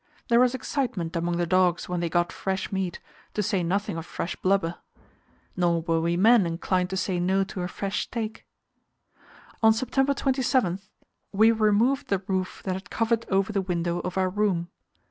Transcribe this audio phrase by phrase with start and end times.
[0.29, 2.99] There was excitement among the dogs when they got fresh meat,
[3.35, 4.79] to say nothing of fresh blubber.
[5.55, 8.47] Nor were we men inclined to say no to a fresh steak.
[9.61, 10.79] On September 27
[11.31, 14.69] we removed the roof that had covered over the window of our room.